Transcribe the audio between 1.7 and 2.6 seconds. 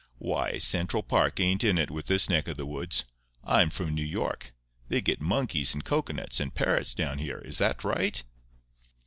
it with this neck of